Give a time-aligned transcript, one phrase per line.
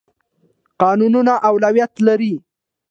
[0.81, 2.33] قانون اولیت لري.